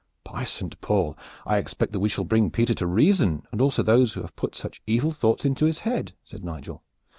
[0.23, 1.15] "By Saint Paul!
[1.45, 4.55] I expect that we shall bring Peter to reason and also those who have put
[4.55, 6.81] such evil thoughts into his head," said Nigel.